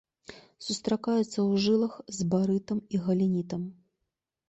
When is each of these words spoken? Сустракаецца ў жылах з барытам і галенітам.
Сустракаецца 0.67 1.27
ў 1.27 1.51
жылах 1.67 1.93
з 2.19 2.29
барытам 2.35 2.77
і 2.93 3.07
галенітам. 3.07 3.73